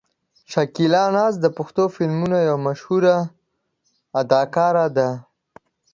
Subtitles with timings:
[0.51, 3.15] شکیلا ناز د پښتو فلمونو یوه مشهوره
[4.21, 5.09] اداکاره ده.